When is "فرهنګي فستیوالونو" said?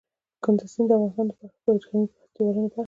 1.63-2.67